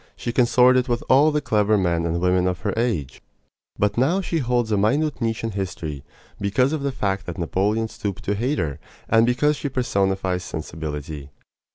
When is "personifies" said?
9.69-10.43